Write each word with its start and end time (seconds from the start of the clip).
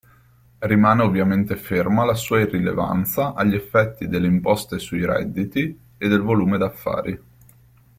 Rimane 0.57 1.03
ovviamente 1.03 1.55
ferma 1.55 2.03
la 2.05 2.15
sua 2.15 2.39
irrilevanza 2.39 3.35
agli 3.35 3.53
effetti 3.53 4.07
delle 4.07 4.25
imposte 4.25 4.79
sui 4.79 5.05
redditi 5.05 5.79
e 5.95 6.07
del 6.07 6.21
volume 6.23 6.57
d'affari. 6.57 7.23